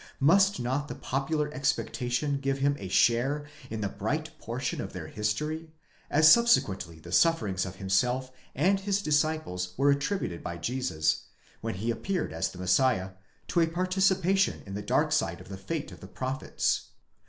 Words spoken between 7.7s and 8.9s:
himself and